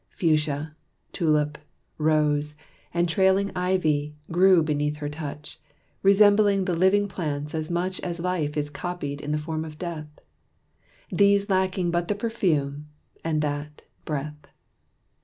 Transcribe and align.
Fuchsia, 0.09 0.75
tulip, 1.11 1.59
rose, 1.99 2.55
And 2.91 3.07
trailing 3.07 3.51
ivy, 3.55 4.15
grew 4.31 4.63
beneath 4.63 4.97
her 4.97 5.09
touch, 5.09 5.59
Resembling 6.01 6.65
the 6.65 6.73
living 6.75 7.07
plants 7.07 7.53
as 7.53 7.69
much 7.69 7.99
As 8.01 8.19
life 8.19 8.57
is 8.57 8.71
copied 8.71 9.21
in 9.21 9.31
the 9.31 9.37
form 9.37 9.63
of 9.63 9.77
death: 9.77 10.07
These 11.11 11.51
lacking 11.51 11.91
but 11.91 12.07
the 12.07 12.15
perfume, 12.15 12.87
and 13.23 13.43
that, 13.43 13.83
breath. 14.03 14.47